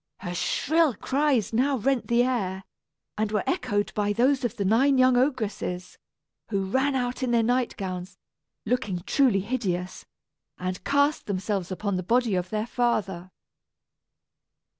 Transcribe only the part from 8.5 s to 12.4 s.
looking truly hideous, and cast themselves upon the body